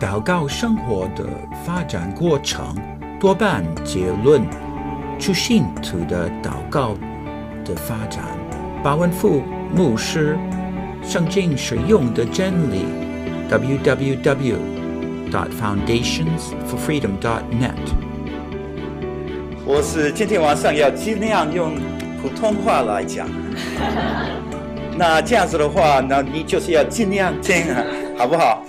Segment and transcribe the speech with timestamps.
[0.00, 1.26] 祷告生活的
[1.62, 2.74] 发展过程，
[3.20, 4.42] 多半结论
[5.18, 6.94] 出信徒的祷告
[7.66, 8.24] 的发展。
[8.82, 9.42] 巴文富
[9.76, 10.38] 牧师
[11.02, 12.86] 圣经使用的真理
[13.50, 14.56] w w w.
[15.30, 17.10] dot foundations for freedom.
[17.20, 17.74] dot net。
[19.66, 21.74] 我是今天晚上要尽量用
[22.22, 23.28] 普通话来讲。
[24.96, 27.84] 那这样子的话，那你就是要尽量听啊，
[28.16, 28.64] 好不好？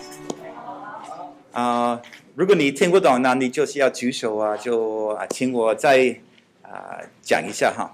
[1.52, 2.02] 啊、
[2.36, 6.18] 如果你听不懂，那你就是要举手啊，就啊，请我再
[6.62, 7.94] 啊、讲一下哈。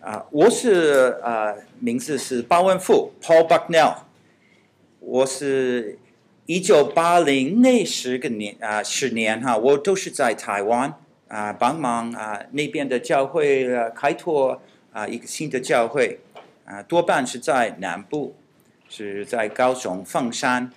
[0.00, 3.98] 啊、我是啊、名字是鲍文富 Paul Bucknell，
[4.98, 5.98] 我是
[6.46, 10.94] 一九八零那十个年啊、十年哈，我都是在台湾
[11.28, 14.60] 啊、帮忙啊、那边的教会啊开拓
[14.92, 16.18] 啊一个新的教会
[16.64, 18.34] 啊、多半是在南部，
[18.88, 20.72] 是在高雄凤山。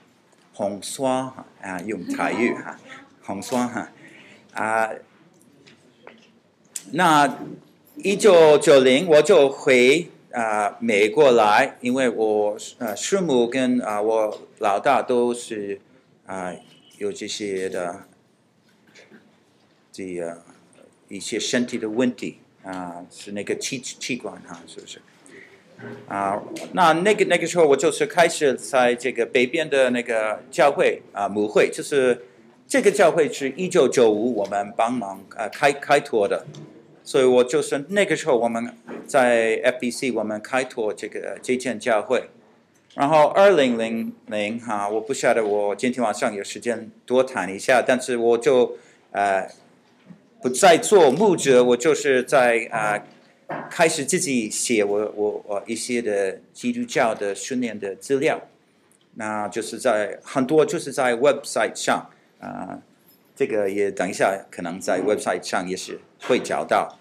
[0.54, 1.28] 红双
[1.62, 2.80] 啊，用台语哈，
[3.24, 3.92] 红双哈
[4.54, 4.90] 啊。
[6.92, 7.40] 那
[7.96, 15.80] 一九九零我就回啊美国来，因为我呃师母跟啊我老大都是
[16.26, 16.54] 啊
[16.98, 18.08] 有这些的
[19.92, 20.38] 这啊
[21.08, 25.02] 一些身体的问题啊，是那个气气管哈，是不是？
[26.08, 26.42] 啊，
[26.74, 32.26] 那那个那个时候，我就是开始在这个北边的那个教会啊母会，就是
[32.68, 36.46] 这个教会是一九九五我们帮忙啊开开拓的，
[37.04, 38.76] 所以我就是那个时候我们
[39.08, 42.30] 在 FBC 我们开拓这个这间教会，
[42.96, 48.78] 然后二零零零哈，我不晓得我今天晚上有时间多谈一下，但是我就
[49.12, 49.48] 呃
[50.42, 53.04] 不再做牧者，我就是在啊。
[53.70, 58.42] 开始自己写我我我一些的基督教的训练的资料，
[59.16, 62.82] 那就是在很多就是在 website 上啊、呃，
[63.36, 66.98] 这个也等一下可能在 website 上也是会找到。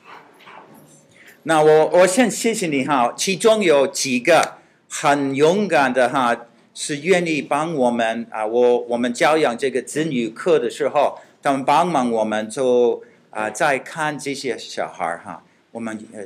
[1.45, 15.43] 那我我先谢谢你哈，其中有几个很勇敢的哈，是愿意帮我们啊，我我们教养这个子女课的时候，他们帮忙我们就啊在看这些小孩哈。
[15.73, 16.25] 我们呃，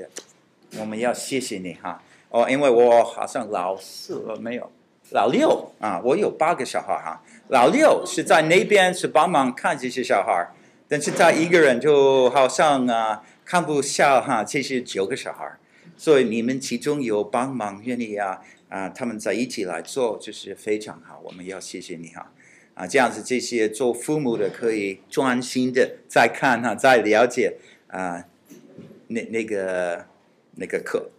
[0.81, 2.03] 我们要谢谢你哈。
[2.31, 4.69] 哦，因为我好像老四没有，
[5.11, 10.49] 老六啊，我有八个小孩哈，老六是在那边是帮忙看这些小孩，
[10.89, 15.49] 但是他一个人就好像啊看不下哈这些九个小孩，
[15.97, 22.33] 所以你们其中有帮忙愿意啊啊，他们在一起来做就是非常好，我们要谢谢你哈。
[22.75, 28.25] 啊，这样子这些做父母的可以专心的再看哈，再了解啊。
[29.09, 30.07] 那那个
[30.57, 31.11] 那个课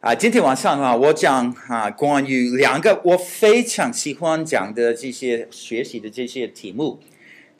[0.00, 6.98] 啊，今天晚上啊，我讲啊，关于两个我非常喜欢讲的这些学习的这些题目。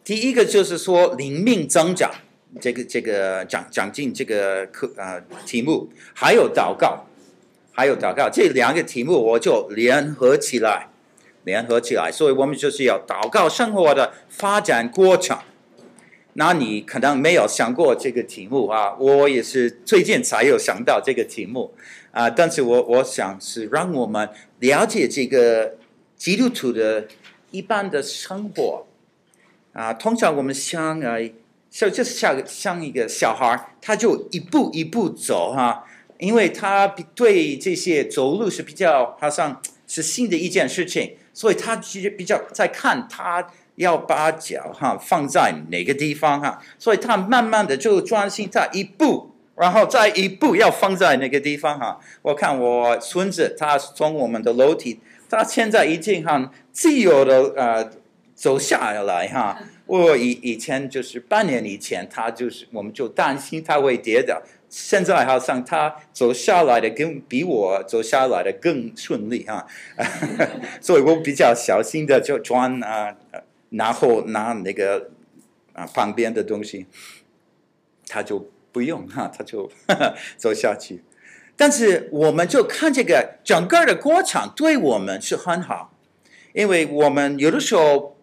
[0.03, 2.10] 第一个就是说灵命增长，
[2.60, 7.06] 这个这个讲讲进这个课啊题目，还有祷告，
[7.71, 10.89] 还有祷告这两个题目，我就联合起来，
[11.44, 15.39] 联合起来，所以我们就是要祷告生活的发展过程。
[16.34, 21.75] 那你可能没有想过这个题目啊，我也是最近才有想到这个题目
[22.10, 24.26] 啊，但是我我想是让我们
[24.60, 25.76] 了解这个
[26.16, 27.06] 基督徒的
[27.50, 28.87] 一般的生活
[29.75, 31.19] 啊，通常我们像啊，
[31.71, 35.84] 像就是像像一个小孩，他就一步一步走哈、
[36.19, 43.50] 因为他比对这些走路是比较好像是新的一件事情，所以他其实比较在看他。
[43.77, 51.99] 要把脚哈放在哪个地方哈，所以他慢慢的就专心在一步，然后再一步要放在哪个地方哈。
[52.21, 55.00] 我看我孙子他从我们的楼梯，
[55.31, 57.91] 他现在已经很自由的呃
[58.34, 59.59] 走下来哈。
[59.87, 69.66] 我以以前就是半年以前，他就是我们就担心他会跌倒，现在好像他走下来的更比我走下来的更顺利哈，
[70.81, 73.16] 所以我比较小心的就转啊。
[73.72, 75.10] 然后拿那个
[75.72, 76.86] 啊旁边的东西，
[78.07, 81.03] 他就不用哈，他就呵 呵走下去。
[81.57, 85.95] 但是我们就看这个整个的过程对我们是很好，
[86.54, 88.16] 因为我们有的时候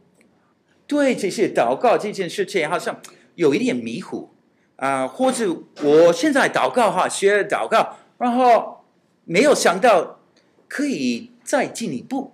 [0.88, 3.00] 对这些祷告这件事情好像
[3.36, 4.32] 有一点迷糊
[4.78, 8.84] 啊，或者我现在祷告哈，学祷告，然后
[9.26, 10.20] 没有想到
[10.68, 12.34] 可以再进一步，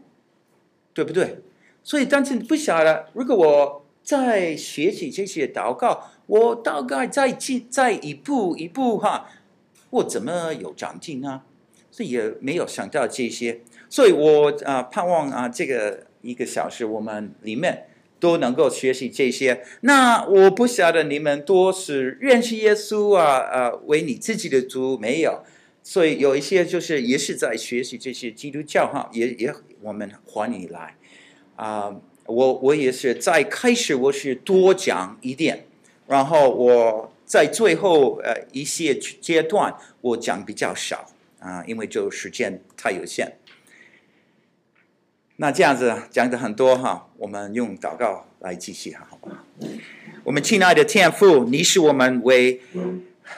[0.93, 1.43] 对不对？
[1.85, 9.29] 所以，但是不晓得，如果我再学习这些祷告，我大概再进再一步一步哈，
[9.91, 11.43] 我怎么有长进呢？
[11.91, 17.85] 所以也没有想到这些，所以我啊、盼望啊这个一个小时我们里面
[18.19, 19.63] 都能够学习这些。
[19.81, 25.43] 那我不晓得你们多是认识耶稣啊，呃，为你自己的主没有？
[25.83, 30.95] 所以有一些就是也是在学习这些基督教哈，也也我们欢迎你来
[31.55, 35.65] 啊、我我也是在开始我是多讲一点，
[36.07, 43.37] 然后我在最后呃一些阶段我讲比较少啊、因为就时间太有限。
[45.37, 49.35] 那这样子讲的很多哈，我们用祷告来继续哈，好不好？
[50.23, 52.61] 我们亲爱的天父，你是我们伟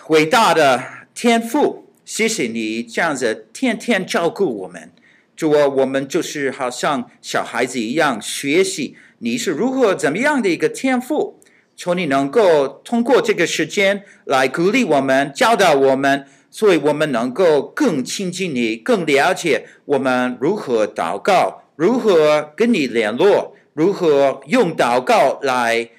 [0.09, 1.83] 伟大的天父。
[2.05, 4.89] 谢谢你这样子天天照顾我们，
[5.37, 11.39] 主啊，我们就是好像小孩子一样学习你是如何怎么样的一个天赋，
[11.75, 25.91] 求你能够通过这个时间来鼓励我们、教导我们，所以我们能够更亲近你、更了解我们如何祷告、如何跟你联络、如何用祷告来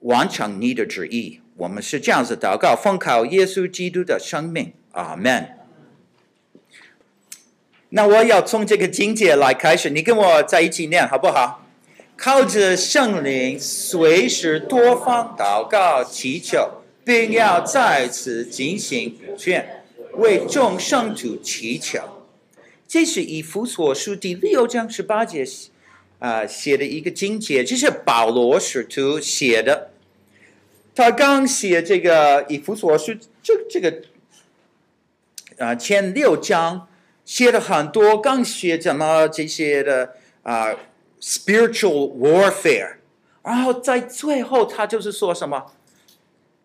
[0.00, 1.40] 完成你的旨意。
[1.58, 4.72] 我们是这样子祷告，奉靠耶稣基督的生命。
[4.92, 5.61] 阿门。
[7.94, 11.66] 那我要从这个经节来开始，你跟我在一起念好不好？
[12.16, 19.84] 靠着圣灵，随时多方祷告祈求，并要在此进行劝，
[20.14, 22.00] 为众圣徒祈求。
[22.88, 25.44] 这是以弗所书第六章十八节
[26.18, 29.90] 啊、写的一个经节，这是保罗使徒写的。
[30.94, 34.02] 他刚写这个以弗所书，这这个。
[35.58, 36.88] 啊，前六章
[37.24, 40.76] 写了很多，刚学怎么这些的啊
[41.20, 42.96] ，spiritual warfare，
[43.42, 45.72] 然后在最后他就是说什么，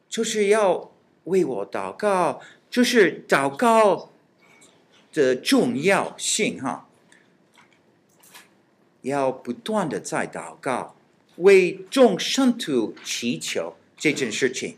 [0.10, 0.92] 就是要
[1.26, 4.10] 为我祷告，就是祷告
[5.14, 6.88] 的重要性哈，
[9.02, 10.96] 要不断的在祷告，
[11.38, 14.78] 为众圣徒祈求这件事情。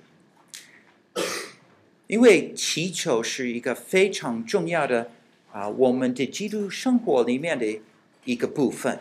[2.07, 5.11] 因为祈求是一个非常重要的
[5.51, 7.79] 啊，我们的基督生活里面的
[8.25, 8.99] 一个部分。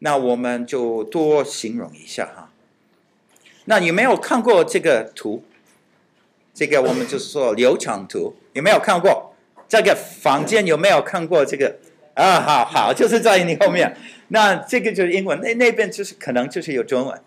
[0.00, 2.52] 那我们就多形容一下哈。
[3.64, 5.42] 那有没有看过这个图？
[6.54, 9.34] 这个我们就是说流程图，有没有看过？
[9.68, 11.78] 这个房间有没有看过这个？
[12.14, 13.96] 啊，好好，就是在你后面。
[14.28, 17.20] 那这个就是英文，那那边就是可能就是有中文。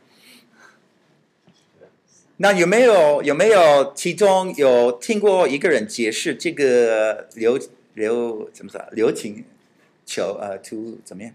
[2.38, 7.60] 那有没有有没有其中有听过一个人解释这个流
[7.94, 9.44] 流怎么说流行
[10.06, 11.34] 球呃图怎么样？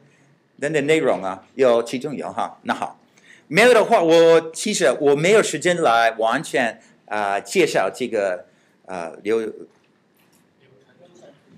[0.61, 3.00] 等等内容啊，有其中有哈，那好，
[3.49, 8.47] 没有的话，我其实我没有时间来完全啊、介绍这个
[8.87, 9.53] 啊、呃、流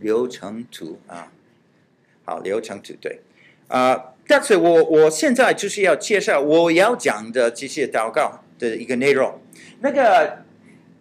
[0.00, 1.32] 流程图啊，
[2.24, 3.20] 好流程图对
[3.68, 8.42] 啊、但是我我现在就是要介绍我要讲的这些祷告。
[8.58, 9.40] 的一个内容，
[9.82, 10.38] 那个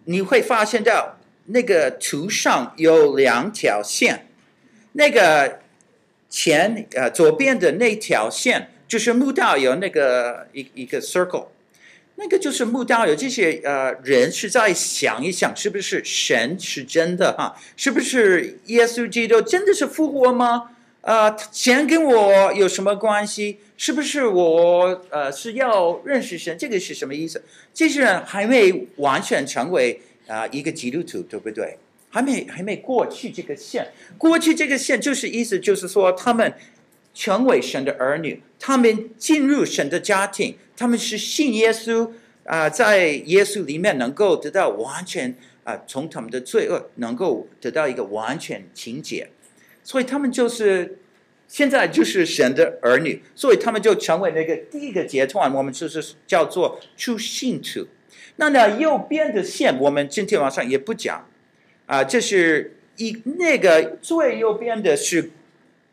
[0.04, 1.17] 你会发现到
[1.48, 4.26] 那个图上有两条线，
[4.92, 5.60] 那个
[6.28, 11.46] 前呃左边的那条线就是慕道友那个一一个 circle，
[12.16, 17.56] 那个就是慕道友这些呃人是在想一想，是不是神是真的哈？
[17.76, 20.70] 是不是耶稣基督真的是复活吗？
[21.00, 23.60] 呃，钱跟我有什么关系？
[23.78, 26.58] 是不是我呃是要认识神？
[26.58, 27.42] 这个是什么意思？
[27.72, 31.76] 这些人还没完全成为啊、一个基督徒，对不对？
[32.08, 36.54] 还没还没过去这个线，过去这个线就是意思就是说他们
[37.12, 42.12] 成为神的儿女，他们进入神的家庭，他们是信耶稣
[42.44, 49.30] 啊、在耶稣里面能够得到完全啊、从他们的罪恶能够得到一个完全清洁，
[49.82, 50.98] 所以他们就是。
[51.50, 57.86] 现在就是神的儿女，所以他们就成为那个第一个阶段，我们就是叫做初信徒。
[58.40, 61.28] 那呢，右边的线我们今天晚上也不讲
[61.86, 65.30] 啊，这是一那个最右边的是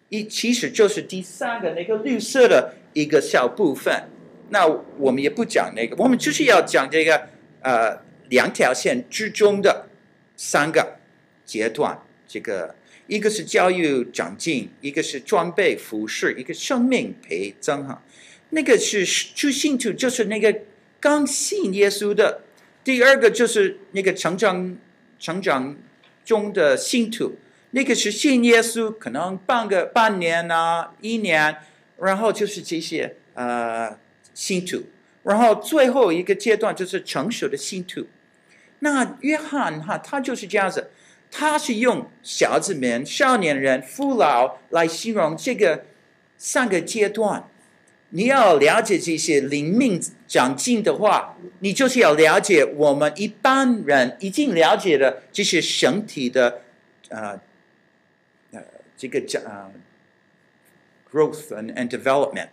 [0.09, 4.09] 一，其实就是第三个那个绿色的一个小部分。
[4.49, 4.65] 那
[4.97, 7.27] 我们也不讲那个，我们就是要讲这个
[7.61, 7.99] 呃
[8.29, 9.87] 两条线之中的
[10.37, 10.97] 三个
[11.45, 12.75] 阶段，这个。
[13.07, 18.01] 一个是教育长进，一个是装备服饰，一个生命陪增哈。
[18.49, 20.51] 那个是初信徒，就是那个
[21.05, 22.41] 刚信耶稣的；
[22.83, 24.75] 第二个就是那个成长
[25.19, 25.77] 成长
[26.25, 27.35] 中的信徒，
[27.69, 31.57] 那个是信耶稣可能半个半年啊，一年，
[31.99, 33.95] 然后就是这些呃
[34.33, 34.85] 信徒，
[35.21, 38.07] 然后最后一个阶段就是成熟的信徒。
[38.79, 40.89] 那约翰哈，他就是这样子。
[41.29, 45.85] 他是用小子们、少年人、父老来形容这个
[46.35, 47.47] 三个阶段。
[48.09, 56.61] 你要了解这些灵命长进的话，你就是要了解我们一般人已经了解的这些身体的，
[57.09, 57.39] 呃，
[58.51, 58.61] 呃，
[58.95, 59.71] 这个讲呃
[61.11, 62.49] ，growth and and development，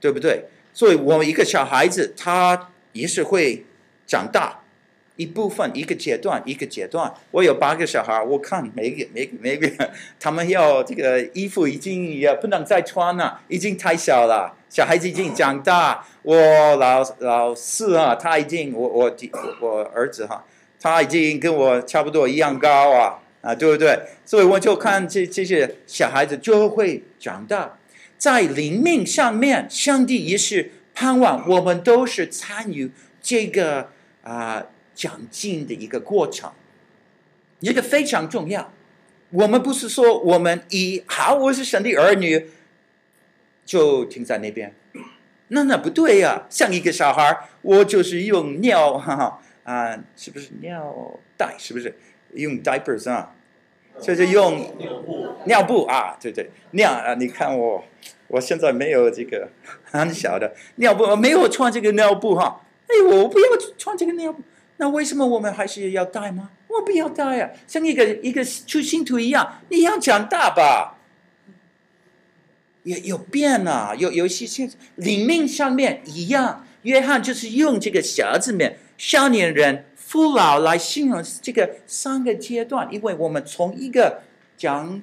[0.00, 0.44] 对不对？
[0.72, 3.66] 所以我们一个小孩子，他也是会
[4.06, 4.61] 长大。
[5.16, 14.56] 一部分一个阶段一个阶段，我有八个小孩，我看每个每个每个，他们要这个衣服已经也不能再穿了，已经太小了。
[14.70, 16.34] 小孩子已经长大，我
[16.76, 19.14] 老老四啊，他已经我我
[19.60, 20.44] 我儿子哈，
[20.80, 24.00] 他已经跟我差不多一样高啊啊，对不对？
[24.24, 27.76] 所以我就看这这些小孩子就会长大，
[28.16, 32.90] 在灵命上面，上帝也是盼望我们都是参与
[33.20, 33.90] 这个
[34.22, 34.68] 啊。
[34.94, 36.52] 长进的一个过程，
[37.60, 38.72] 这个非常重要。
[39.30, 42.50] 我们不是说我们一好，我是神的儿女，
[43.64, 44.74] 就停在那边，
[45.48, 51.54] 那那不对呀、像一个小孩，我就是用尿哈哈啊，是不是尿袋？
[51.58, 51.96] 是不是
[52.34, 53.34] 用 diapers 啊？
[54.00, 57.14] 就是用尿布，尿布啊，对对，尿啊！
[57.14, 57.84] 你看我，
[58.28, 59.50] 我现在没有这个
[59.84, 62.64] 很小的尿布，我没有穿这个尿布哈。
[62.86, 63.46] 哎，我不要
[63.76, 64.42] 穿这个尿布。
[64.82, 66.50] 那为什么我们还是要带吗？
[66.66, 70.98] 我不要带啊，像一个一个出信徒一样，你要长大吧。
[72.82, 76.66] 有有变啊，有有一些些灵命上面一样。
[76.82, 84.22] 约翰就是用这个小子们、少年人、父老来形容这个三个阶段，因为我们从一个
[84.56, 85.00] 讲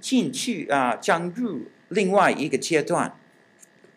[0.00, 3.14] 进去啊，讲入另外一个阶段，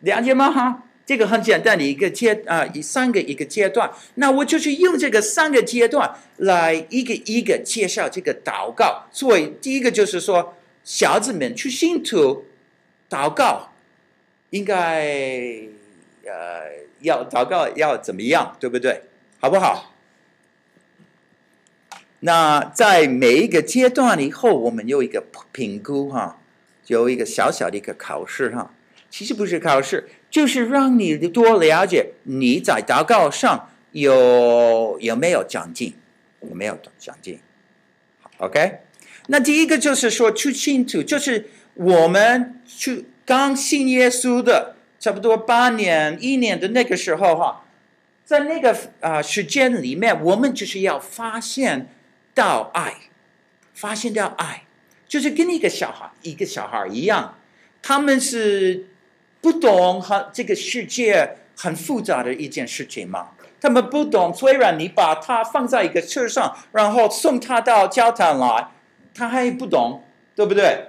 [0.01, 0.51] 了解吗？
[0.51, 0.84] 哈。
[1.05, 9.05] 这个很简单的一个阶啊，以三个一个阶段，那我就是用这个三个阶段来一个一个介绍这个祷告。
[9.12, 12.45] 所以第一个就是说，小子们去信徒
[13.07, 13.74] 祷告，
[14.50, 15.05] 应该
[16.25, 16.71] 呃
[17.01, 19.03] 要祷告要怎么样，对不对？
[19.39, 19.93] 好不好？
[22.21, 26.39] 那在每一个阶段以后，我们有一个评估哈，
[26.88, 28.74] 有一个小小的一个考试哈。
[29.12, 35.96] 其实不是考试，就是让你多了解你在祷告上有有没有长进，
[36.42, 37.39] 有没有长进。
[38.39, 38.80] OK，
[39.27, 47.63] 那第一个就是说出清楚，就是我们去刚信耶稣的，差不多八年、一年的那个时候哈，
[48.25, 51.88] 在那个啊时间里面，我们就是要发现
[52.34, 52.96] 到爱，
[53.74, 54.65] 发现到爱，
[55.08, 57.38] 就是跟一个小孩一个小孩一样，
[57.82, 58.88] 他们是。
[59.46, 63.30] 不懂哈，这个世界很复杂的一件事情嘛。
[63.62, 68.70] 他们不懂，虽然你把他放在一个车上，然后送他到教堂来，
[69.14, 70.02] 他还不懂，
[70.36, 70.86] 对不对？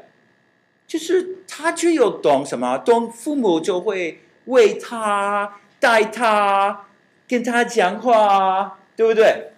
[0.87, 2.79] 就是他只有懂什么？
[2.79, 6.87] 懂父母就会为他带他，
[7.29, 9.51] 跟他讲话，对不对？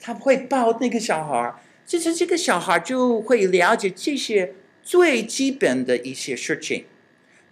[0.00, 6.86] 他会抱那个小孩，就是这个小孩就会了解这些最基本的一些事情。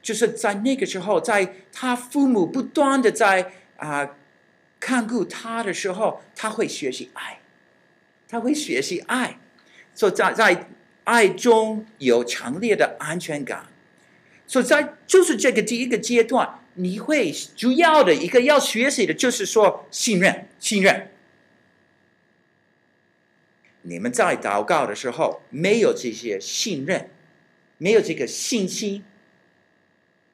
[0.02, 4.16] 就是在那个时候，在他父母不断的在啊、
[4.78, 7.40] 看顾他的时候，他会学习爱，
[8.28, 9.38] 他会学习爱，
[9.94, 10.68] 所以在在
[11.04, 13.66] 爱中有强烈的安全感。
[14.46, 21.10] 所以在就是这个第一个阶段，你会主要的一个要学习的就是说信任，信任。
[23.82, 27.08] 你们在祷告的时候没有这些信任，
[27.78, 29.04] 没有这个信心。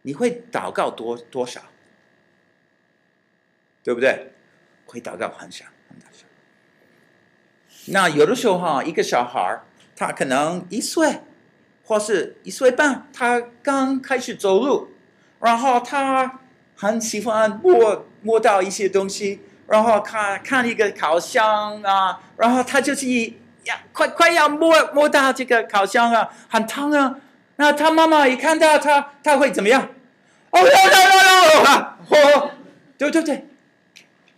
[0.06, 1.60] 你会祷告多多少？
[3.82, 4.32] 对不对？
[4.86, 6.26] 会祷告很少很少。
[7.86, 9.64] 那有的时候哈，一个小孩儿
[9.96, 11.22] 他可能一岁，
[11.84, 14.92] 或是一岁半，他刚开始走路，
[15.40, 16.38] 然后他
[16.76, 27.18] 很喜欢摸摸到一些东西，然后看看一个烤箱啊，然后他就是一呀，快快要摸摸到这个烤箱啊，很烫啊。
[27.56, 29.88] 那他妈妈一看到他，他会怎么样？
[30.56, 31.64] 哦哟哟哟！
[31.64, 32.50] 哈，
[32.96, 33.46] 对对对，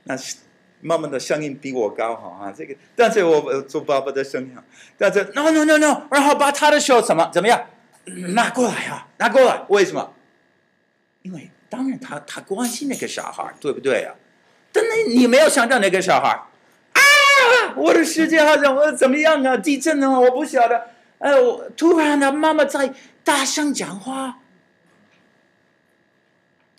[0.05, 0.37] 那是
[0.81, 4.57] 妈妈的声音比我高哈啊，这个，但是我做爸爸的声音，
[4.97, 7.67] 但是 no no no no，然后把他的手怎么怎么样
[8.35, 10.15] 拿过来啊，拿过来，为什么？
[11.23, 14.15] 因为当然他他关心那个小孩，对不对啊？
[14.73, 16.29] 但那你没有想到那个小孩
[16.93, 17.01] 啊，
[17.77, 19.57] 我的世界好像我怎么样啊？
[19.57, 20.89] 地震啊，我不晓得。
[21.19, 22.93] 哎，我突然呢，妈妈在
[23.25, 24.39] 大声讲话。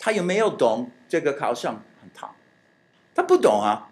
[0.00, 2.34] 他有没有懂这个考上很烫？
[3.14, 3.88] 他不懂啊。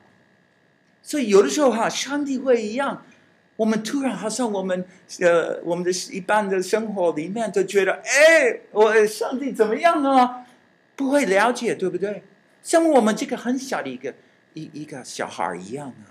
[1.03, 3.05] 所以有的时候哈，上帝会一样
[3.57, 4.85] 我们突然好像我们
[5.21, 10.47] 呃，我们的一般的生活里面都觉得，哎，我上帝怎么样啊？
[10.97, 12.23] 不会了解，对不对？
[12.63, 14.15] 像我们这个很小的一个
[14.55, 16.11] 一一个小孩一样啊。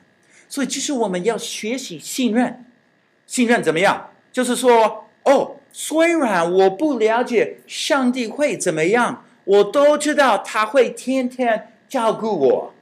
[0.49, 2.65] 所以，其实我们要学习信任。
[3.25, 4.11] 信任怎么样？
[4.31, 12.73] 就是说，哦，虽然我不了解上帝会怎么样，我都知道他会天天照顾我，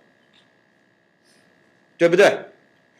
[1.98, 2.50] 对不对？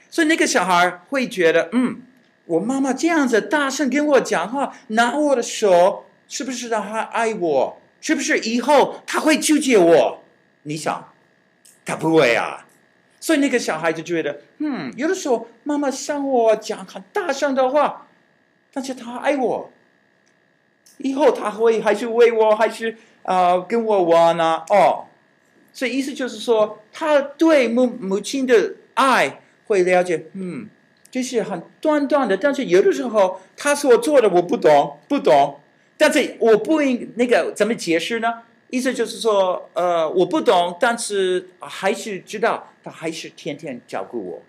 [0.10, 2.02] 所以那个小孩会觉得，嗯，
[2.46, 7.82] 我妈妈这样子大声跟我讲话，拿我的手，是不是他爱我？
[8.00, 10.24] 是不是以后他会拒绝我？
[10.62, 11.12] 你想，
[11.84, 12.68] 他不会啊。
[13.20, 18.08] 所以那个小孩就觉得，嗯，有的时候妈妈向我讲很大声的话，
[18.72, 19.72] 但是他爱我，
[21.00, 22.96] 以后他会还是为我，还是、
[23.26, 25.06] 呃、跟我玩呢、哦，
[25.74, 29.42] 所以意思就是说，他对母母亲的爱。
[29.68, 30.70] 会了解，嗯，
[31.10, 35.60] 就是很短短的，但是有的时候他所做的我不懂，不懂，
[35.98, 38.44] 但是我不应那个怎么解释呢？
[38.70, 44.44] 意思就是说，呃，我不懂，但是还是知道他还是天天照顾我。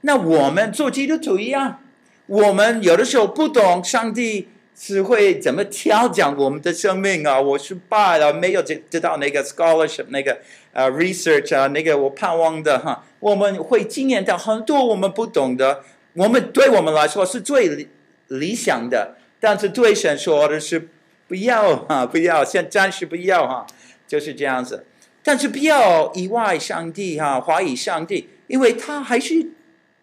[0.00, 1.80] 那我们做基督徒一样，
[2.24, 4.48] 我们有的时候不懂上帝。
[4.78, 7.40] 是会怎么调讲我们的生命啊？
[7.40, 10.38] 我失败了，没有得得到那个 scholarship，那个
[10.72, 13.02] 呃 research 啊，那个我盼望的哈。
[13.20, 17.88] 我们会经验到很多我们不懂的，我们对我们来说是最理
[18.28, 20.90] 理想的，但是对神说的是
[21.26, 23.66] 不要哈，不要，先暂时不要哈，
[24.06, 24.84] 就是这样子。
[25.22, 29.52] 但是不要意外上帝哈，怀疑上帝，因为他还是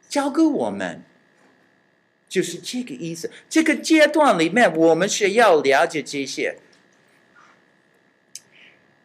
[0.09, 1.03] 交给我们。
[2.33, 3.29] 就是这个意思。
[3.47, 6.57] 这个阶段里面，我们是要了解这些。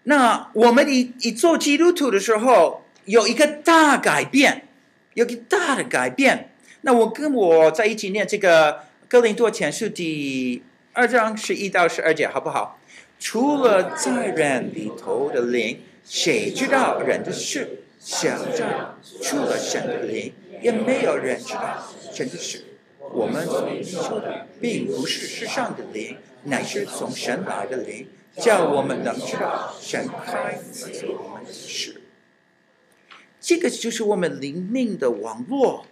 [0.05, 4.67] 那我们一一做基督徒的时候，有一个大改变，
[5.13, 6.55] 有一个大的改变。
[6.81, 8.73] 那我跟我在一起念这个
[9.09, 10.63] 《哥林多前书》第
[10.95, 12.81] 二章十一到十二节，好不好？
[13.19, 17.83] 除了在人里头的灵，谁知道人的事？
[18.01, 22.65] 想着除了神的灵，也没有人知道神的事。
[23.13, 32.01] 我们所求的并不是世上的灵，乃是从神来的灵，叫我们能知道神开赐我们的事。
[33.41, 35.87] 这个就是我们灵命的网络。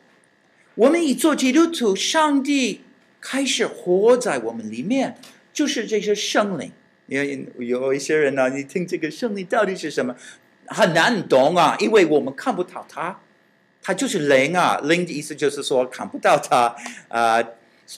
[0.74, 2.82] 我们一做基督徒，上帝
[3.20, 5.16] 开始活在我们里面，
[5.52, 6.70] 就是这些圣灵。
[7.06, 10.14] 因为有一些人呢、你听这个圣灵到底是什么，
[10.66, 13.20] 很难懂啊，因为我们看不到它。
[13.86, 16.74] 他就是灵啊，灵的意思就是说看不到他
[17.08, 17.40] 啊、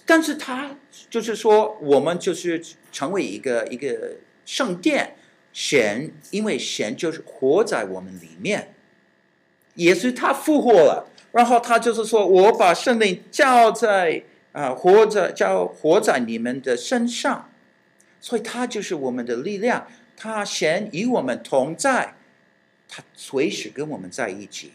[0.05, 0.77] 但是他
[1.09, 5.17] 就是说我们就是成为一个一个圣殿，
[5.51, 8.75] 神因为神就是活在我们里面，
[9.77, 17.51] 也是他复活了，然后他就是说我把圣灵叫在啊、活在叫活在你们的身上，
[18.21, 19.87] 所以他就是我们的力量，
[20.19, 22.17] 他神与我们同在，
[22.87, 24.73] 他随时跟我们在一起。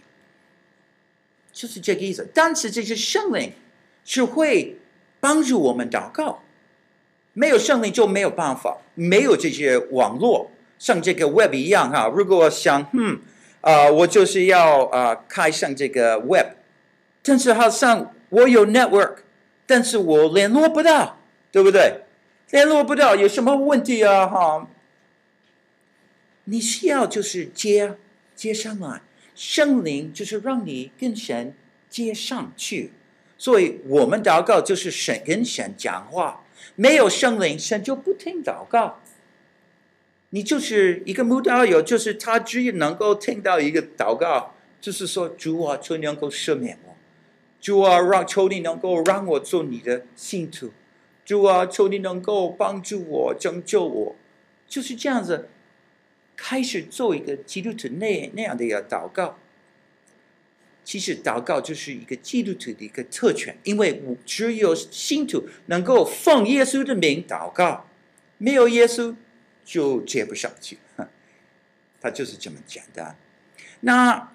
[1.53, 3.53] 就是这个意思，但是这些圣灵
[4.03, 4.77] 是会
[5.19, 6.41] 帮助我们祷告，
[7.33, 12.07] 没有圣灵就没有办法，没有这些网络，像这个 web 一样哈。
[12.07, 13.19] 如果我想，嗯，
[13.61, 16.47] 啊、我就是要啊、开上这个 web，
[17.21, 19.17] 但是好像我有 network，
[19.65, 21.19] 但是我联络不到，
[21.51, 22.01] 对不对？
[22.49, 24.27] 联络不到有什么问题啊？
[24.27, 24.67] 哈，
[26.45, 27.95] 你需要就是接
[28.35, 29.01] 接上来。
[29.36, 31.56] 圣灵就是让你跟神
[31.89, 32.91] 接上去，
[33.38, 36.43] 所以我们祷告就是神跟神讲话。
[36.76, 39.00] 没有圣灵，神就不听祷告。
[40.32, 46.96] 你就是一个慕道友，就是他只能够听到一个祷告，就是说主啊，求你能够赦免我；
[47.62, 50.69] 主啊，让求你能够让我做你的信徒；
[51.24, 54.15] 主啊，求你能够帮助我、拯救我，
[54.67, 55.50] 就是这样子。
[56.45, 59.39] 开始做一个基督徒那那样的一个祷告，
[60.84, 67.88] 其实祷告就是一个基督徒的一个特权，因为我只有信徒能够奉耶稣的名祷告，
[68.38, 69.15] 没有耶稣
[69.63, 70.79] 就接不上去，
[72.01, 73.17] 他就是这么简单。
[73.79, 74.34] 那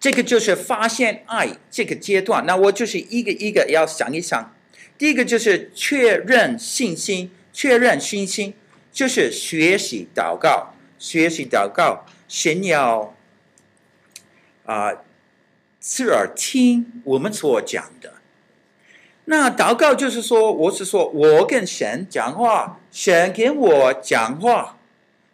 [0.00, 4.56] 这个就是发现爱这个阶段，那我就是一个一个要想一想。
[4.96, 8.54] 第一个就是确认信心，确认信心
[8.90, 10.71] 就是学习祷告。
[11.02, 13.12] 学习祷告，先要
[14.64, 15.02] 啊，
[15.80, 18.14] 侧耳听我们所讲的。
[19.24, 24.78] 那祷告就是说，我是说我跟神讲话，神跟我讲话，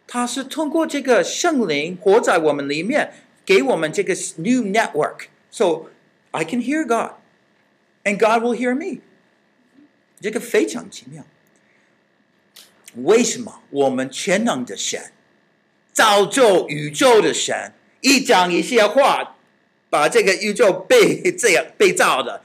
[0.07, 3.13] 他是通过这个圣灵活在我们里面，
[3.45, 5.85] 给我们这个 new network，so
[6.31, 7.11] I can hear God。
[8.03, 9.01] and God will hear me。
[10.19, 11.23] 这个非常奇妙。
[12.95, 15.11] 为什么我们全能的神，
[15.91, 19.35] 造就宇宙的神，一讲一些话，
[19.89, 22.43] 把这个宇宙被这样被造的，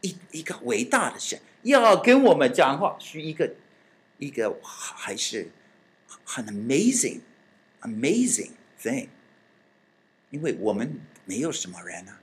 [0.00, 3.54] 一一个伟大的神，要跟我们讲话，是一个
[4.18, 5.50] 一个还是
[6.24, 7.20] 很 amazing
[7.82, 8.50] amazing
[8.82, 9.08] thing，
[10.30, 12.20] 因为我们没有什么人啊，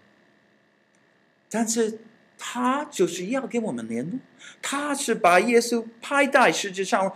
[1.49, 1.99] 但是
[2.38, 4.19] 他就是要跟我们联络，
[4.62, 7.15] 他是把耶稣派在世界上。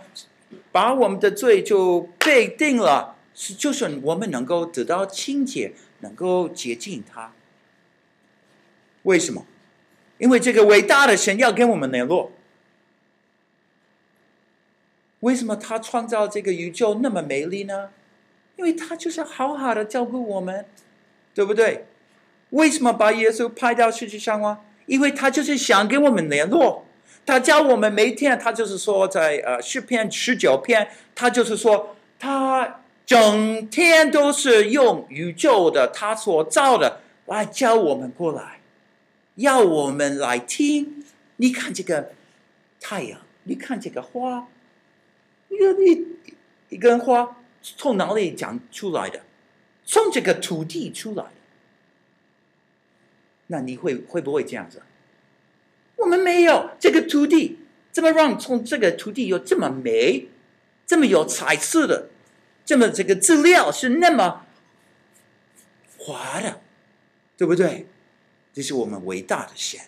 [0.70, 7.32] 把我们的罪就被定了，是就是我们能够得到清洁，能够接近他。
[9.02, 9.46] 为什么？
[10.18, 12.30] 因为这个伟大的神要跟我们联络。
[15.20, 17.90] 为什么他创造这个宇宙那么美丽呢？
[18.56, 20.66] 因为他就是好好的照顾我们，
[21.34, 21.86] 对不对？
[22.50, 24.60] 为什么把耶稣派到世界上啊？
[24.86, 26.84] 因为他就是想跟我们联络。
[27.24, 31.96] 他教我们每天，他就是说在，呃诗篇十九篇，他就是说，
[33.12, 38.60] 整天都是用宇宙的他所造的来教我们过来，
[39.34, 41.04] 要我们来听。
[41.36, 42.12] 你看这个
[42.80, 44.48] 太阳，你看这个花，
[45.48, 46.06] 一个一
[46.70, 49.20] 一根花从哪里长出来的？
[49.84, 51.30] 从这个土地出来的。
[53.48, 54.82] 那你会会不会这样子？
[55.96, 57.58] 我们没有这个土地，
[57.90, 60.28] 怎么让从这个土地有这么美、
[60.86, 62.08] 这么有彩色的、
[62.64, 64.46] 这么这个资料是那么
[65.98, 66.60] 滑的，
[67.36, 67.86] 对不对？
[68.52, 69.80] 这是我们伟大的神，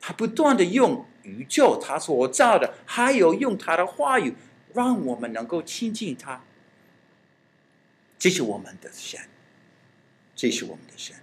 [0.00, 4.34] 他不断的用宇宙他所造的，还有用他的话语，
[4.72, 6.42] 让我们能够亲近他。
[8.18, 9.20] 这是我们的神，
[10.34, 11.16] 这是我们的神。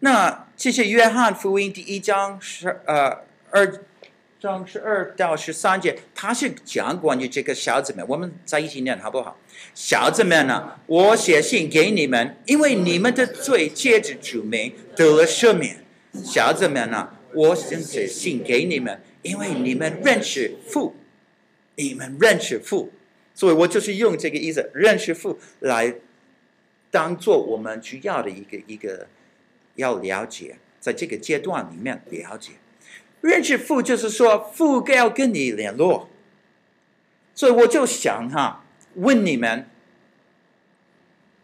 [0.00, 3.84] 那这是约翰福音第一章十呃二
[4.38, 9.38] 章十二到十三节，他是讲关于这个小子们，我们在一起念好不好？
[9.74, 15.84] 小子们呢，我写信给你们，因为你们的罪借着主名得了赦免。
[16.24, 20.94] 小子们呢，我写信给你们，因为你们认识父，
[21.76, 22.92] 你们认识父，
[23.34, 25.94] 所以我就是用这个意思，认识父来
[26.90, 29.06] 当做我们需要的一个一个。
[29.76, 32.52] 要了解，在这个阶段里面了解，
[33.20, 36.08] 认识父就是说父要跟你联络，
[37.34, 39.68] 所以我就想哈，问你们，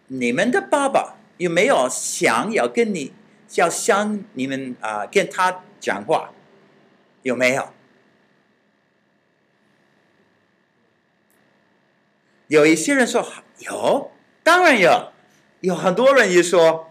[0.06, 3.12] 你们的爸爸有没有想要跟你，
[3.54, 6.30] 要向你们啊、跟他讲话，
[7.22, 7.68] 有没有？
[12.48, 13.26] 有一些人说
[13.58, 15.12] 有，当然有，
[15.60, 16.88] 有很多人也说。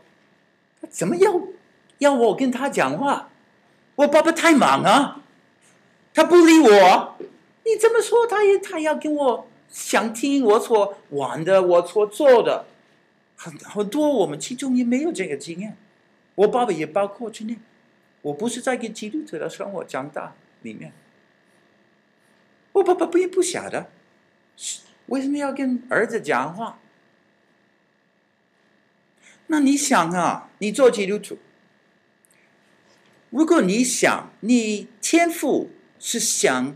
[0.89, 1.39] 怎么要
[1.99, 3.30] 要我跟他讲话？
[4.01, 5.21] 我爸爸太忙啊，
[6.13, 7.17] 他不理我。
[7.63, 12.65] 你这么说，他也他要跟我想听我所玩的，我所做的。
[13.35, 15.77] 很很多我们其中也没有这个经验。
[16.35, 17.59] 我爸爸也包括去年，
[18.23, 20.33] 我不是在跟基督徒的生活长大
[20.63, 20.93] 里面。
[22.73, 23.91] 我爸爸不也不晓得，
[25.07, 26.79] 为什么要跟儿子讲话？
[29.47, 31.37] 那你想啊，你做基督徒，
[33.31, 36.75] 如果你想，你天赋是想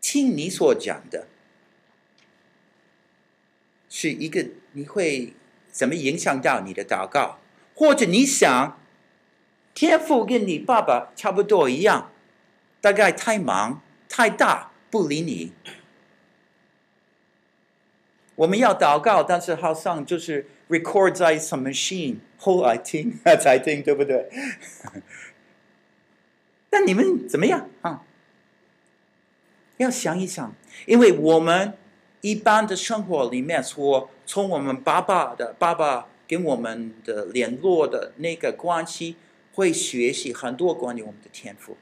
[0.00, 1.26] 听你所讲的，
[3.88, 5.34] 是一个你会
[5.70, 7.38] 怎么影响到你的祷告？
[7.74, 8.78] 或者你想，
[9.72, 12.12] 天赋跟你爸爸差不多一样，
[12.82, 15.52] 大概太忙太大不理你。
[18.36, 20.48] 我们要祷告，但是好像就是。
[20.78, 24.28] Record 在 some machine 后来听才听，对不对？
[26.70, 28.02] 那你们怎么样啊？
[29.76, 30.54] 要想一想，
[30.86, 31.74] 因为我们
[32.20, 39.16] 一般的生活里面说，从我们爸爸的爸爸跟我们的联络的那个关系，
[39.54, 41.76] 会学习很多关于我们的天赋。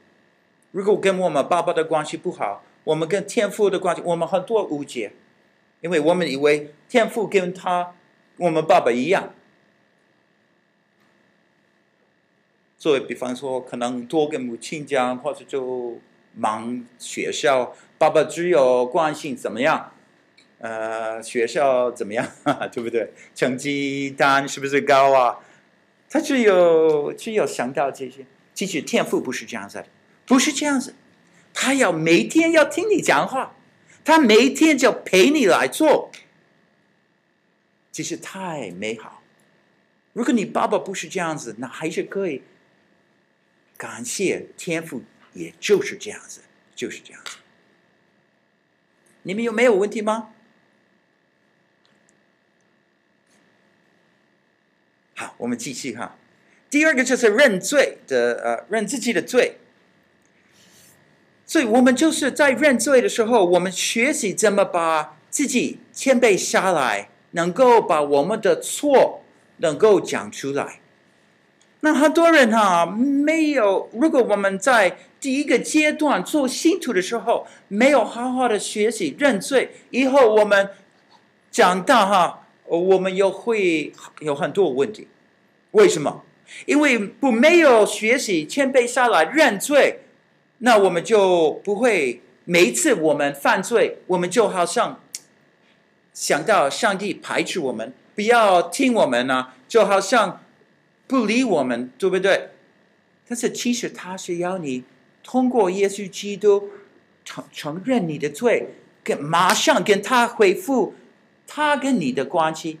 [0.71, 5.13] 如果跟我们爸爸的关系不好，我们跟天赋的关系，我们很多误解，
[5.81, 7.95] 因为我们以为天赋跟他。
[8.37, 9.33] 我们爸爸一样，
[12.77, 15.99] 所以比方说，可能多跟母亲讲，或者就
[16.35, 19.93] 忙学校，爸爸只有关心怎么样，
[20.57, 22.27] 呃，学校怎么样，
[22.73, 23.13] 对不对？
[23.35, 25.39] 成绩单是不是高啊？
[26.09, 28.25] 他只有只有想到这些。
[28.53, 29.87] 其实天赋不是这样子的，
[30.25, 30.93] 不是这样子，
[31.53, 33.55] 他要每天要听你讲话，
[34.05, 36.11] 他每天就陪你来做。
[37.93, 39.23] 其实太美好。
[40.11, 42.43] 如果你爸爸不是这样子，那还是可以
[43.77, 45.03] 感谢天赋，
[45.33, 46.41] 也就是这样子，
[46.75, 47.37] 就是这样子。
[49.21, 50.31] 你们有没有问题吗？
[55.15, 56.17] 好，我们继续哈。
[56.69, 59.59] 第二个就是认罪的，呃，认自己的罪。
[61.45, 69.21] 所以我们就是在认罪的时候，我们学习怎么把自己谦卑下来，能够把我们的错
[69.57, 70.79] 能够讲出来。
[71.81, 80.69] 那很多人哈，没有，如果我们在第一个阶段做信徒的时候，没有好好的学习认罪，以后我们
[81.51, 83.91] 长大哈，我们又会
[84.21, 85.09] 有很多问题。
[85.71, 86.23] 为什么？
[86.65, 89.99] 因为不没有学习谦卑下来认罪，
[90.59, 95.01] 那我们就不会每一次我们犯罪，我们就好像
[96.13, 100.41] 想到上帝排斥我们，不要听我们呢、就好像
[101.07, 102.49] 不理我们，对不对？
[103.27, 104.83] 但是其实他是要你
[105.23, 106.69] 通过耶稣基督
[107.25, 110.93] 承承认你的罪，跟马上跟他恢复
[111.47, 112.79] 他跟你的关系，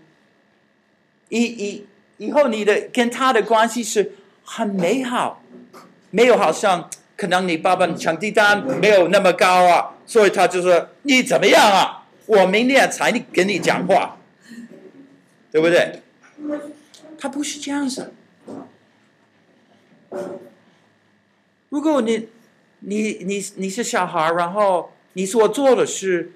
[1.29, 1.87] 以以。
[2.17, 4.13] 以后你的跟他的关系是
[4.45, 5.41] 很美好，
[6.11, 12.02] 没有好像可能你爸爸的成绩单没有那么高啊，所以他就说你怎么样啊？
[12.25, 14.17] 我明天才跟你讲话，
[15.51, 16.01] 对不对？
[17.17, 18.13] 他不是这样子。
[21.69, 22.29] 如果你
[22.79, 26.33] 你你你是小孩，然后你所做的事，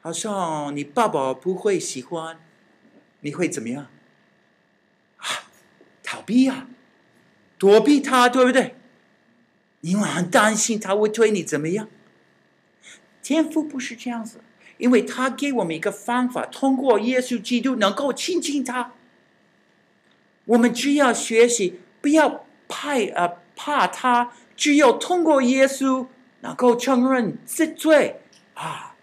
[0.00, 2.38] 好像你爸爸不会喜欢，
[3.20, 3.88] 你会怎么样？
[5.18, 5.26] 啊
[6.02, 6.68] 逃避、啊，
[7.58, 8.74] 躲避他，对不对？
[9.82, 11.88] 因为很担心他会对你怎么样。
[13.22, 14.40] 天父不是这样子，
[14.78, 18.92] 因为他给我们一个方法，通过耶稣基督能够亲近他。
[20.46, 26.06] 我们只要学习，不要怕啊怕他，只有通过耶稣
[26.40, 28.20] 能够承认自罪
[28.54, 28.94] 啊，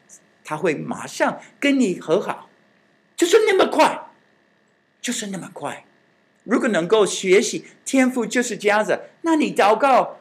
[0.43, 2.49] 他会马上跟你和好，
[3.15, 4.07] 就是那么快，
[5.01, 5.85] 就是那么快。
[6.45, 10.17] 如果能够学习天赋就是这样子，那你祷告，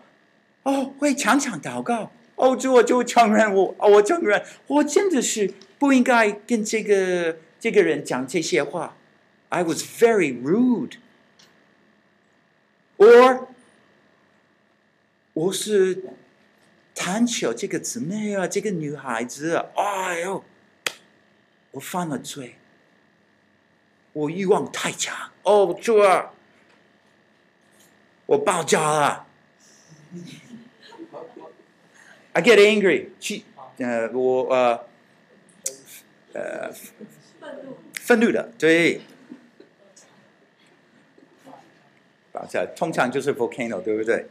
[0.64, 8.96] 哦，会常常祷告，哦，主我就承认我，我承认我真的是不应该跟这个这个人讲这些话
[9.48, 10.42] ，I was very
[12.98, 13.46] rude，or
[15.32, 16.02] 我是
[16.94, 20.44] 贪求这个姊妹啊，这个女孩子啊，哎呦，
[21.72, 22.56] 我犯了罪。
[24.12, 26.30] 我欲望太强，哦，主啊，
[28.26, 29.26] 我爆炸了。
[32.34, 33.44] ，I get angry，气，
[33.78, 34.84] 呃，我呃，
[36.34, 36.70] 呃，
[37.94, 39.00] 愤怒的，对，
[42.30, 44.26] 爆炸，通常就是 volcano，对不对？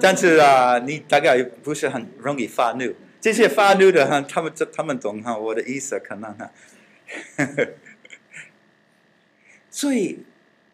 [0.00, 6.50] 但是啊，你大概不是很容易发怒，这些发怒的哈，他们这他们懂哈，我的意思可能哈。
[9.70, 10.20] 所以，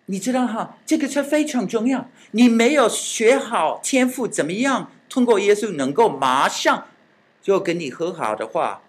[0.06, 2.08] 你知道哈，这个是非常重要。
[2.30, 6.86] 你没有学好天赋怎么样通过耶稣能够马上
[7.42, 8.82] 就跟你和好的话，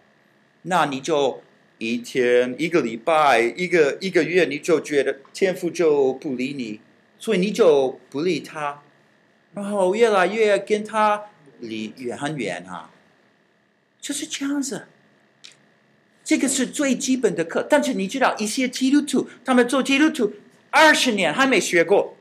[0.62, 1.44] 那你就
[1.80, 6.80] 一天、一个礼拜、一个一个月，你就觉得天父就不理你，
[7.20, 8.82] 所以你就不理他，
[9.54, 11.26] 然后越来越跟他
[11.60, 12.90] 离远很远啊，
[14.00, 14.88] 就是这样子。
[16.24, 20.32] 这个是最基本的课，但是你知道，一些基督徒他们做基督徒
[20.70, 22.16] 二十年还没学过，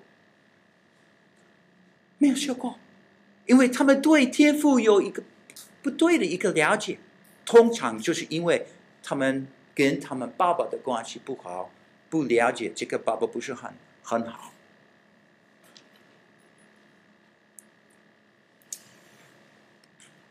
[2.18, 2.80] 没有学过，
[3.52, 5.22] 因为他们对天赋有一个
[5.82, 6.98] 不对的一个了解，
[7.44, 8.66] 通常就是因为
[9.02, 11.70] 他们跟他们爸爸的关系不好，
[12.08, 14.54] 不了解这个爸爸不是很很好，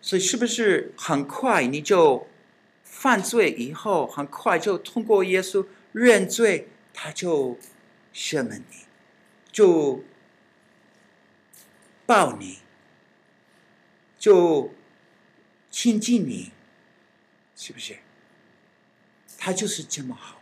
[0.02, 2.28] 所以是不是很快你就？
[2.84, 7.58] 犯罪以后，很快就通过耶稣认罪，他就
[8.14, 8.86] 赦免你，
[9.52, 10.04] 就
[12.06, 12.60] 抱你，
[14.22, 14.72] 就
[15.72, 16.52] 亲近你，
[17.56, 17.98] 是不是？
[19.36, 20.40] 他就是这么好。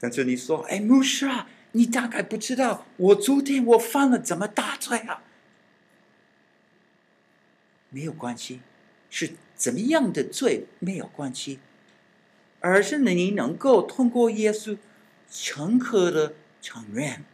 [0.00, 5.22] 但是你说，哎，牧师啊，你大概不知道，我昨天我犯了怎么大罪啊？
[7.90, 8.62] 没有关系，
[9.10, 9.34] 是。
[9.54, 11.60] 怎么样的罪没有关系，
[12.60, 14.76] 而是你能够通过耶稣
[15.30, 17.24] 诚恳的承认，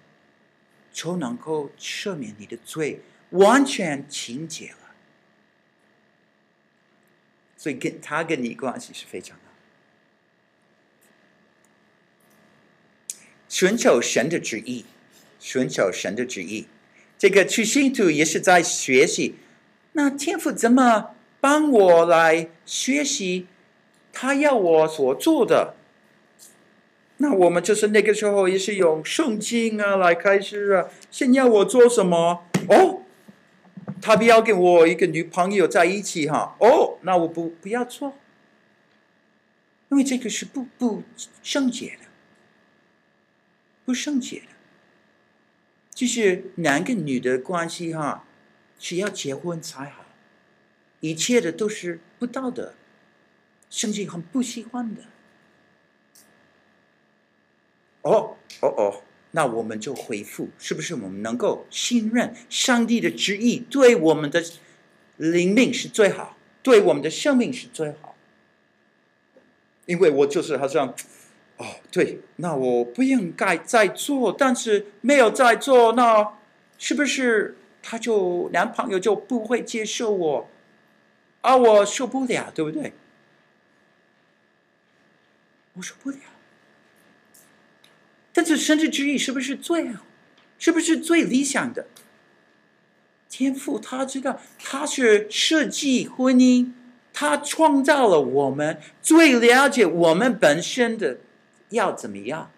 [0.93, 4.77] 就能够赦免你的罪，完全清洁了。
[7.57, 9.43] 所以跟他跟你关系是非常好。
[13.49, 14.87] 寻求神的旨意，
[15.39, 16.67] 寻求神的旨意。
[17.19, 19.37] 这个去信徒也是在学习。
[19.93, 23.47] 那天父怎么帮我来学习
[24.13, 25.77] 他要我所做的？
[27.19, 32.45] 那我们就是那个时候也是用圣经啊来开始啊，先要我做什么？
[32.69, 33.02] 哦，
[34.03, 36.57] 他不要跟我一个女朋友在一起哈？
[36.61, 38.19] 哦，那我不不要做，
[39.89, 41.05] 因为这个是不不
[41.43, 42.09] 圣洁的，
[43.85, 44.47] 不圣洁的，
[45.95, 48.25] 就是男跟女的关系哈。
[48.79, 50.05] 只要结婚才好，
[50.99, 52.75] 一切的都是不道德，
[53.71, 55.03] 圣经很不喜欢的。
[58.03, 59.03] 哦哦哦，
[59.33, 64.43] 那我们就回复，是不是我们能够信任上帝的旨意，对我们的
[65.17, 68.15] 灵命是最好，对我们的生命是最好？
[69.87, 70.95] 因为我就是好像，
[71.57, 76.35] 哦，对，那我不应该再做，但是没有再做，那
[76.79, 77.57] 是不是？
[77.85, 80.49] 他就男朋友就不会接受我，
[81.41, 82.93] 啊，我受不了，对不对？
[85.73, 86.17] 我受不了。
[88.43, 90.05] 但是神的旨意是不是最好？
[90.59, 91.87] 是不是最理想的？
[93.29, 96.73] 天父他知道，他是设计婚姻，
[97.13, 101.19] 他创造了我们，最了解我们本身的
[101.69, 102.51] 要怎么样。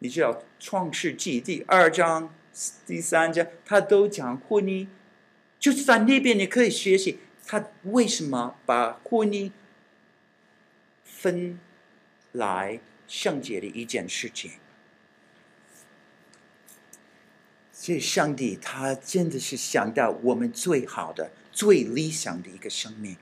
[0.00, 2.34] 你知道《创世纪》第二章。
[2.84, 4.88] 第三章，他都讲婚姻，
[5.60, 9.52] 就是在那边你可以学习他为什么把婚姻
[11.04, 11.60] 分
[12.32, 14.52] 来圣洁的一件事情。
[17.72, 23.16] 所以上帝他真的是想到我们最好的、最理想的一个生命。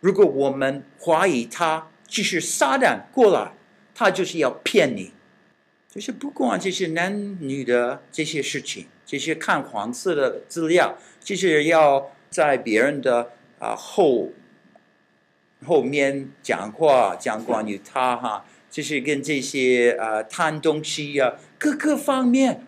[0.00, 3.52] 如果我们怀疑他，就是撒旦过来，
[3.94, 5.12] 他就是要骗你。
[5.88, 14.30] 就是不管这些男女的这些事情，这些看黄色的资料，就是要在别人的啊后
[15.64, 22.64] 后面讲话，讲关于他哈，就是跟这些啊贪东西呀，各个方面，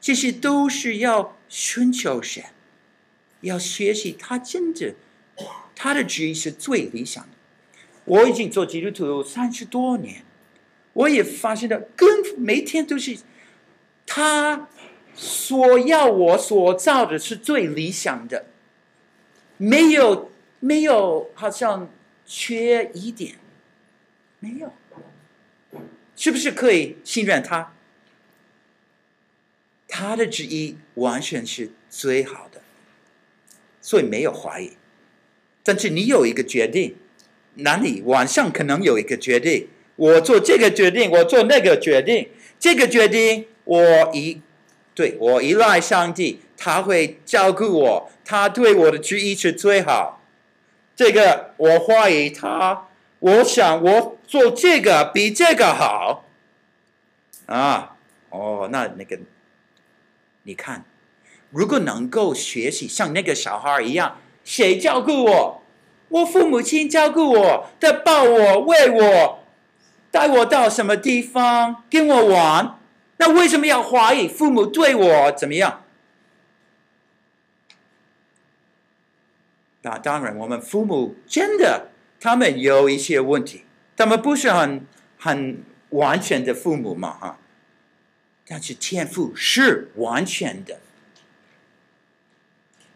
[0.00, 2.44] 这些都是要寻求神，
[3.42, 4.94] 要学习他真的，
[5.74, 7.30] 他的旨意是最理想的。
[8.06, 10.24] 我已经做基督徒三十多年。
[10.92, 13.16] 我也发现了，跟每天都是
[14.06, 14.68] 他
[15.14, 18.46] 所要我所造的是最理想的，
[19.56, 21.88] 没有没有好像
[22.26, 23.36] 缺一点，
[24.40, 24.72] 没有，
[26.16, 27.74] 是不是可以信任他？
[29.86, 32.62] 他的旨意完全是最好的，
[33.80, 34.72] 所以没有怀疑。
[35.62, 36.96] 但是你有一个决定，
[37.56, 39.68] 那你晚上可能有一个决定。
[39.96, 44.40] 我做这个决定，我做那个决定，这个决定我依，
[44.94, 50.24] 对，我依赖上帝，他会照顾我，他对我的旨意是最好。
[50.96, 52.88] 这个我怀疑他，
[53.20, 56.24] 我想我做这个比这个好。
[57.46, 57.96] 啊，
[58.30, 59.18] 哦，那那个，
[60.42, 60.84] 你看，
[61.50, 65.62] 如果能够学习像那个小孩一样，谁照顾我？
[66.08, 69.44] 我父母亲照顾我，他抱我，喂我。
[70.12, 72.78] 带我到什么地方跟我玩？
[73.18, 75.84] 那为什么要怀疑父母对我怎么样？
[79.82, 83.64] 那当然，我们父母真的他们有一些问题，
[83.96, 84.86] 他们不是很
[85.18, 87.38] 很完全的父母嘛，哈。
[88.46, 90.80] 但是天父是完全的，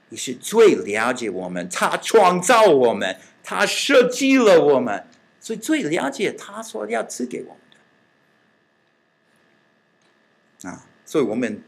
[0.09, 5.07] 你是最了解我们，他创造我们，他设计了我们。
[5.41, 7.59] 所以最了解他说要赐给我们
[10.63, 11.63] 的啊，所以我们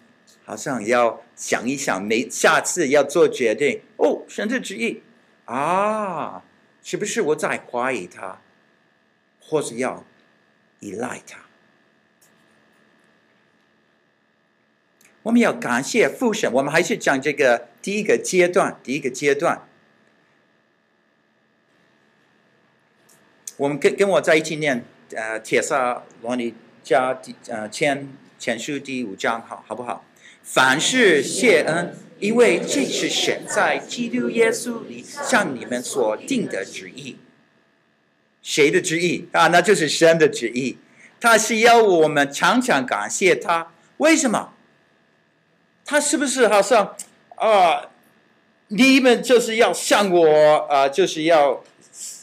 [0.47, 5.03] 好像要想一想，每下次要做决定哦，神的旨意
[5.45, 6.43] 啊，
[6.87, 8.41] 是不是我在怀疑他，
[9.41, 10.05] 或是要
[10.79, 11.41] 依赖他？
[15.25, 19.67] 我们要感谢父神，我们还是讲这个第一个阶段，第一个阶段。
[23.57, 30.05] 我们跟跟我在一起念，呃，《铁萨罗尼迦第呃前前书第五章，好好不好？
[30.45, 37.17] 凡事谢恩，因为这是神在基督耶稣里向你们所定的旨意。
[38.43, 39.49] 谁的旨意啊？
[39.49, 40.79] 那就是神的旨意。
[41.21, 43.73] 他是要我们常常感谢他。
[43.99, 44.53] 为什么？
[45.85, 46.97] 他是不是好像
[47.37, 47.91] 啊、
[48.69, 51.65] 你们就是要向我啊、就是要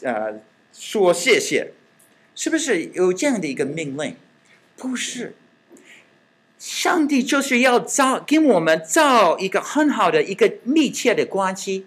[0.02, 0.40] 呃。
[0.76, 1.72] 说谢谢，
[2.34, 4.16] 是不是有这样的一个命令？
[4.76, 5.34] 不是，
[6.64, 11.86] 上帝就是要造跟我们造一个很好的一个密切的关系，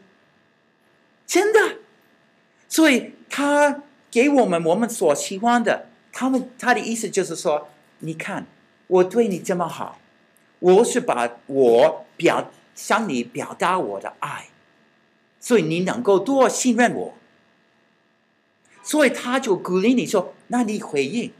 [1.25, 1.77] 真的。
[2.69, 7.69] 所以他给我们我们所喜欢的，他们他的意思就是说，
[8.01, 8.45] 你看
[8.85, 9.99] 我对你这么好，
[10.59, 14.49] 我是把我表向你表达我的爱，
[15.39, 17.13] 所以你能够多信任我。
[18.83, 21.33] 所以他就鼓励你说，那你回应，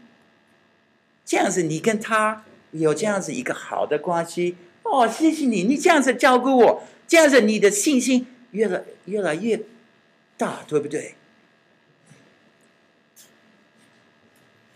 [1.24, 4.56] 这样子你跟他有这样子一个好的关系。
[4.84, 9.60] 哦，谢谢你，你这样子照顾我，这样子你的信心越来越来越
[10.38, 11.16] 大，对不对？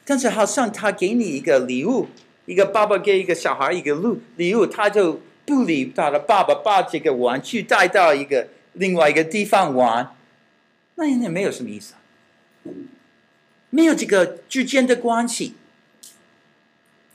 [0.04, 2.08] 但是好像他给你一个礼物，
[2.46, 10.14] 一个爸爸给一个小孩一个礼礼物，他就不理他的爸爸，把这个玩具带到一个另外一个地方玩，
[10.96, 11.94] 那也没有什么意思。
[13.70, 15.54] 没有这个之间的关系，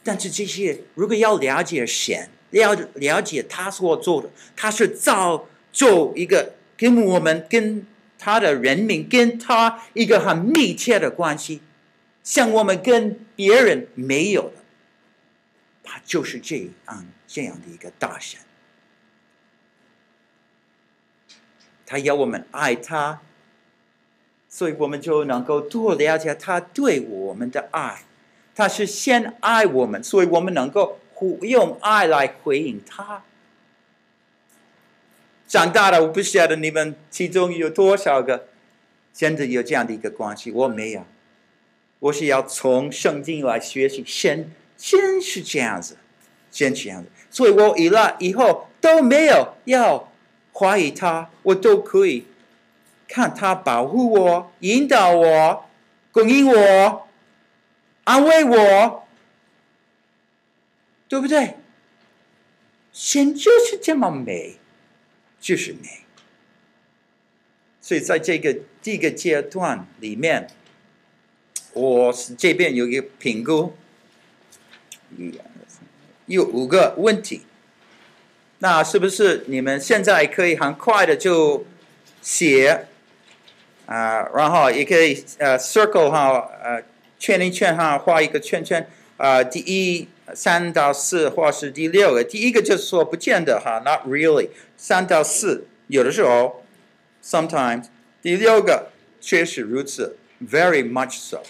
[0.06, 7.84] 但是这些如果要了解神，了了解他所做的，他是造就一个跟我们跟
[8.16, 11.60] 他的人民跟他一个很密切的关系，
[12.22, 14.62] 像我们跟别人没有的，
[15.82, 18.40] 他就是这样这样的一个大神，
[21.84, 23.20] 他要我们爱他。
[24.48, 28.04] 所以我们就能够多了解他对我们的爱，
[28.56, 30.98] 他是先爱我们，所以我们能够
[31.42, 33.22] 用爱来回应他。
[35.46, 38.48] 长大了，我不晓得你们其中有多少个
[39.12, 41.04] 真的有这样的一个关系，我没有。
[41.98, 45.98] 我是要从圣经来学习，神真是这样子，
[46.50, 47.10] 真是这样子。
[47.30, 50.10] 所以我以来以后都没有要
[50.54, 52.26] 怀疑他，我都可以。
[53.08, 55.64] 看他保护我、引导我、
[56.10, 57.05] 供应我、
[58.06, 59.06] 安慰我，
[61.08, 61.56] 对不对？
[62.92, 64.58] 神就是这么美，
[65.40, 66.04] 就是美。
[67.80, 70.48] 所以在这个第一个阶段里面，
[71.72, 73.74] 我是这边有一个评估，
[76.26, 77.42] 有五个问题。
[78.60, 81.66] 那是不是你们现在可以很快的就
[82.22, 82.86] 写？
[83.86, 86.82] 啊然后也可以呃、circle 哈，呃，
[87.26, 88.88] 圈一圈哈，画一个圈圈。
[89.16, 94.50] 啊、第一三到四或是第六个，第一个就是说不见得哈，not really。
[94.76, 96.62] 三到四有的时候
[97.24, 97.86] ，sometimes。
[98.22, 101.42] 第六个确实如此，very much so。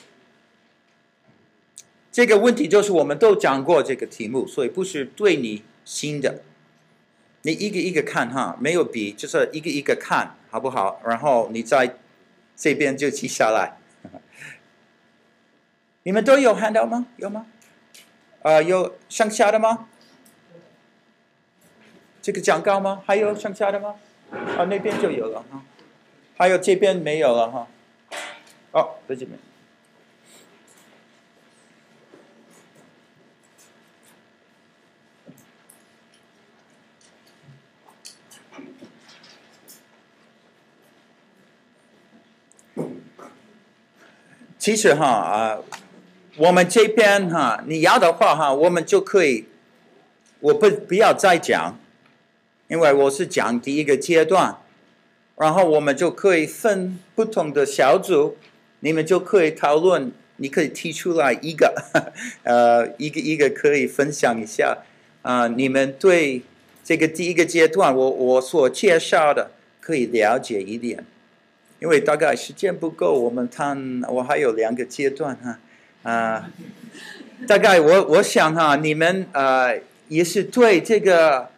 [2.10, 6.40] 这个问题就是我们都讲过这个题目，所以不是对你新的。
[7.42, 11.02] 你一个一个看哈，没有笔，就是一个一个看好不好？
[11.04, 11.98] 然后你在。
[12.58, 13.76] 这边就记下来，
[16.06, 17.04] 你们都有看到吗？
[17.16, 17.46] 有吗？
[18.42, 19.88] 啊、有剩下的吗？
[22.22, 23.02] 这个讲稿吗？
[23.04, 23.96] 还有剩下的吗？
[24.30, 25.64] 啊，那边就有了哈，
[26.36, 27.66] 还有这边没有了哈。
[28.70, 29.36] 哦，在这边。
[44.56, 45.58] 其实哈啊，
[46.38, 49.46] 我们这边哈，你要的话哈，我们就可以，
[50.40, 51.78] 我不不要再讲，
[52.68, 54.58] 因为我是讲第一个阶段，
[55.36, 58.36] 然后我们就可以分不同的小组，
[58.80, 61.74] 你们就可以讨论，你可以提出来一个，
[62.44, 64.78] 呃，一个一个可以分享一下
[65.22, 66.42] 啊，你们对
[66.84, 71.04] 这个第一个阶段我我所介绍的可以了解一点。
[71.78, 75.60] 因为大概时间不够，我们谈我还有两个阶段哈，
[76.06, 76.44] 呃，
[77.48, 79.76] 大概我我想哈，你们呃
[80.06, 81.48] 也是对这个